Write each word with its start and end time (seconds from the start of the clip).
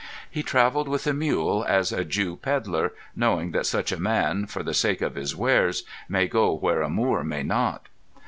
He 0.31 0.41
travelled 0.41 0.87
with 0.87 1.05
a 1.05 1.13
mule 1.13 1.63
as 1.69 1.91
a 1.91 2.03
Jew 2.03 2.35
pedlar, 2.35 2.91
knowing 3.15 3.51
that 3.51 3.67
such 3.67 3.91
a 3.91 4.01
man, 4.01 4.47
for 4.47 4.63
the 4.63 4.73
sake 4.73 5.03
of 5.03 5.13
his 5.13 5.35
wares, 5.35 5.83
may 6.09 6.27
go 6.27 6.53
where 6.53 6.81
a 6.81 6.89
Moor 6.89 7.23
may 7.23 7.43
not. 7.43 7.85